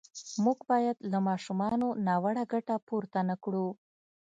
موږ 0.43 0.59
باید 0.71 0.97
له 1.11 1.19
ماشومانو 1.27 1.87
ناوړه 2.07 2.43
ګټه 2.53 2.75
پورته 2.87 3.19
نه 3.29 3.35
کړو. 3.43 3.67